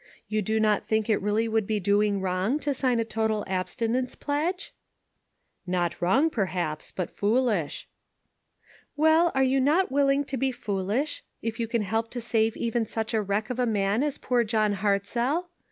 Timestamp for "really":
1.21-1.47